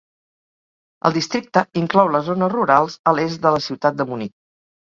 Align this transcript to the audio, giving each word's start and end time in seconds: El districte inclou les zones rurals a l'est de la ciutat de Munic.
El 1.09 1.13
districte 1.17 1.63
inclou 1.83 2.11
les 2.17 2.27
zones 2.31 2.53
rurals 2.55 2.99
a 3.13 3.17
l'est 3.21 3.45
de 3.47 3.55
la 3.59 3.63
ciutat 3.69 4.03
de 4.03 4.11
Munic. 4.13 4.37